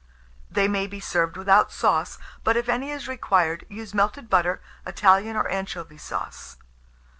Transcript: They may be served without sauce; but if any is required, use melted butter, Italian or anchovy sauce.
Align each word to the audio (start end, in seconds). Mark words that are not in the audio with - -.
They 0.49 0.67
may 0.67 0.87
be 0.87 0.99
served 0.99 1.37
without 1.37 1.71
sauce; 1.71 2.17
but 2.43 2.57
if 2.57 2.67
any 2.67 2.89
is 2.89 3.07
required, 3.07 3.67
use 3.69 3.93
melted 3.93 4.31
butter, 4.31 4.59
Italian 4.83 5.35
or 5.35 5.47
anchovy 5.47 5.99
sauce. 5.99 6.57